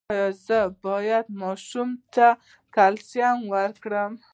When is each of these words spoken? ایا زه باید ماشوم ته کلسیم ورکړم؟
ایا 0.11 0.27
زه 0.45 0.59
باید 0.87 1.25
ماشوم 1.41 1.89
ته 2.13 2.27
کلسیم 2.75 3.37
ورکړم؟ 3.55 4.11